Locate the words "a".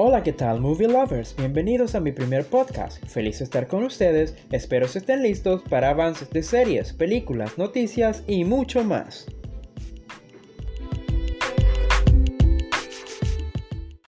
1.96-2.00